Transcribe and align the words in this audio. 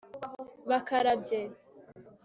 bakarabye 0.69 1.37